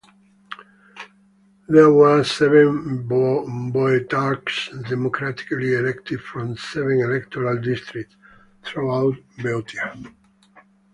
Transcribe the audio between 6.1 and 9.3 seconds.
from seven electoral districts throughout